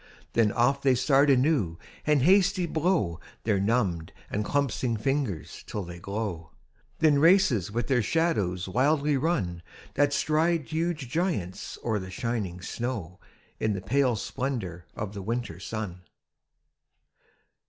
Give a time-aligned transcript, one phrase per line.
[0.33, 5.99] Then off they start anew and hasty blow Their numbed and clumpsing fingers till they
[5.99, 6.49] glow;
[6.97, 9.61] Then races with their shadows wildly run
[9.93, 13.19] That stride huge giants o'er the shining snow
[13.59, 16.01] In the pale splendour of the winter sun.